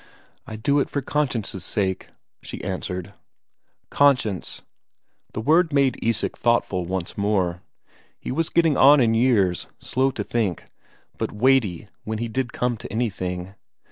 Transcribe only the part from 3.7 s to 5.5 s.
Conscience! The